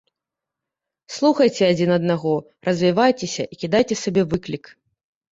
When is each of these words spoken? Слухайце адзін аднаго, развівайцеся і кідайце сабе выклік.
Слухайце 1.15 1.63
адзін 1.73 1.89
аднаго, 1.97 2.31
развівайцеся 2.69 3.43
і 3.57 3.61
кідайце 3.65 3.95
сабе 3.99 4.23
выклік. 4.33 4.65